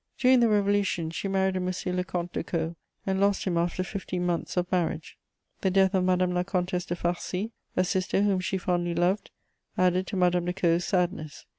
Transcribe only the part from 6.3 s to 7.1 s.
la Comtesse de